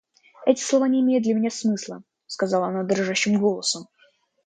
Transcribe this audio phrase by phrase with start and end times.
[0.47, 3.87] Эти слова не имеют для меня смысла,— сказала она дрожащим голосом.